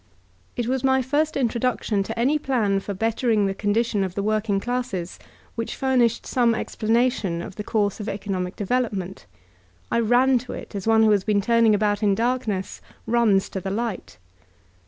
[0.55, 4.59] It was my first introduction to any plan for bettering the condition of tl.e working
[4.59, 5.19] classes
[5.53, 9.27] which furnished some explanation c' the course of economic development,
[9.91, 12.81] and I ran to it as one who has been turning about in dark ness
[13.05, 14.17] runs to the light.